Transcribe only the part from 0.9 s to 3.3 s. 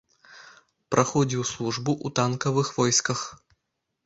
Праходзіў службу ў танкавых войсках.